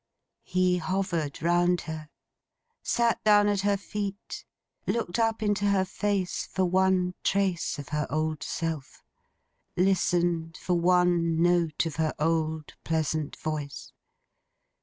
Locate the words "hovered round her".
0.79-2.09